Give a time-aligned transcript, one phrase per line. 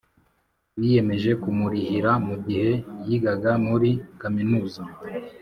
[0.79, 2.71] Biyemeje Kumurihira Mu Gihe
[3.07, 4.81] Yigaga Muri kaminuza